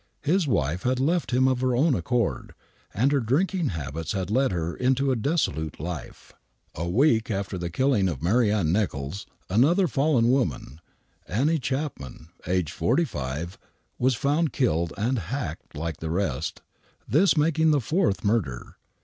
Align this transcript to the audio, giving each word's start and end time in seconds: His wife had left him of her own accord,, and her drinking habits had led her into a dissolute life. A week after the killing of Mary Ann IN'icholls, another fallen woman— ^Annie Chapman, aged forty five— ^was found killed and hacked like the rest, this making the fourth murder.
His 0.23 0.47
wife 0.47 0.81
had 0.81 0.99
left 0.99 1.29
him 1.29 1.47
of 1.47 1.61
her 1.61 1.75
own 1.75 1.93
accord,, 1.93 2.55
and 2.91 3.11
her 3.11 3.19
drinking 3.19 3.67
habits 3.69 4.13
had 4.13 4.31
led 4.31 4.51
her 4.51 4.75
into 4.75 5.11
a 5.11 5.15
dissolute 5.15 5.79
life. 5.79 6.33
A 6.73 6.89
week 6.89 7.29
after 7.29 7.55
the 7.55 7.69
killing 7.69 8.09
of 8.09 8.19
Mary 8.23 8.51
Ann 8.51 8.73
IN'icholls, 8.75 9.27
another 9.47 9.87
fallen 9.87 10.31
woman— 10.31 10.81
^Annie 11.29 11.61
Chapman, 11.61 12.29
aged 12.47 12.73
forty 12.73 13.05
five— 13.05 13.59
^was 14.01 14.15
found 14.17 14.51
killed 14.53 14.91
and 14.97 15.19
hacked 15.19 15.77
like 15.77 15.97
the 15.97 16.09
rest, 16.09 16.63
this 17.07 17.37
making 17.37 17.69
the 17.69 17.79
fourth 17.79 18.23
murder. 18.23 18.77